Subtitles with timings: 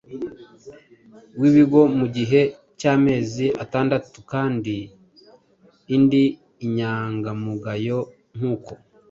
[1.39, 2.41] wibigo mu gihe
[2.79, 4.75] cy’amezi atandatu kandi
[6.01, 6.23] ndi
[6.65, 7.97] inyangamugayo
[8.35, 8.71] nk’uko